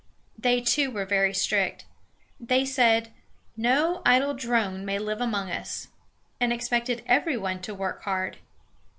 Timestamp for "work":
7.75-8.01